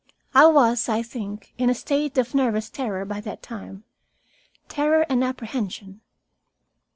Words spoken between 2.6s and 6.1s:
terror by that time, terror and apprehension.